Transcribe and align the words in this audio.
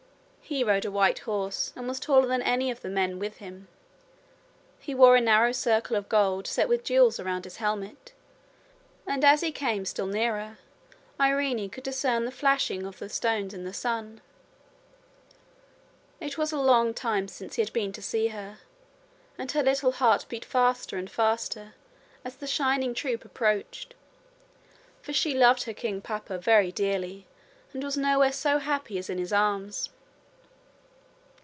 He 0.43 0.65
rode 0.65 0.83
a 0.83 0.91
white 0.91 1.19
horse 1.19 1.71
and 1.77 1.87
was 1.87 1.97
taller 1.97 2.27
than 2.27 2.41
any 2.41 2.69
of 2.69 2.81
the 2.81 2.89
men 2.89 3.19
with 3.19 3.37
him. 3.37 3.69
He 4.81 4.93
wore 4.93 5.15
a 5.15 5.21
narrow 5.21 5.53
circle 5.53 5.95
of 5.95 6.09
gold 6.09 6.45
set 6.45 6.67
with 6.67 6.83
jewels 6.83 7.21
around 7.21 7.45
his 7.45 7.55
helmet, 7.55 8.11
and 9.07 9.23
as 9.23 9.39
he 9.39 9.53
came 9.53 9.85
still 9.85 10.07
nearer 10.07 10.57
Irene 11.17 11.69
could 11.69 11.85
discern 11.85 12.25
the 12.25 12.31
flashing 12.33 12.85
of 12.85 12.99
the 12.99 13.07
stones 13.07 13.53
in 13.53 13.63
the 13.63 13.71
sun. 13.71 14.19
It 16.19 16.37
was 16.37 16.51
a 16.51 16.57
long 16.59 16.93
time 16.93 17.29
since 17.29 17.55
he 17.55 17.61
had 17.61 17.71
been 17.71 17.93
to 17.93 18.01
see 18.01 18.27
her, 18.27 18.57
and 19.37 19.49
her 19.53 19.63
little 19.63 19.93
heart 19.93 20.25
beat 20.27 20.43
faster 20.43 20.97
and 20.97 21.09
faster 21.09 21.75
as 22.25 22.35
the 22.35 22.47
shining 22.47 22.93
troop 22.93 23.23
approached, 23.23 23.93
for 25.01 25.13
she 25.13 25.33
loved 25.33 25.63
her 25.63 25.73
king 25.73 26.01
papa 26.01 26.37
very 26.37 26.73
dearly 26.73 27.25
and 27.71 27.85
was 27.85 27.95
nowhere 27.95 28.33
so 28.33 28.57
happy 28.57 28.97
as 28.97 29.09
in 29.09 29.17
his 29.17 29.31
arms. 29.31 29.87